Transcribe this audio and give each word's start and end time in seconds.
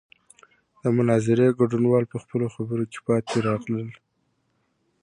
د 0.81 0.83
مناظرې 0.97 1.47
ګډونوال 1.59 2.03
په 2.11 2.17
خپلو 2.23 2.45
خبرو 2.55 2.83
کې 2.91 2.99
پاتې 3.07 3.35
راغلل. 3.47 3.89